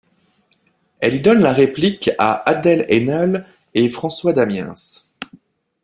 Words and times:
Elle 0.99 1.13
y 1.13 1.19
donne 1.21 1.41
la 1.41 1.53
réplique 1.53 2.09
à 2.17 2.41
Adèle 2.49 2.87
Haenel 2.89 3.45
et 3.75 3.87
François 3.87 4.33
Damiens. 4.33 4.73